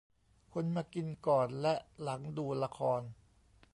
[0.53, 3.01] คนมากินก่อนและหลังดูละคร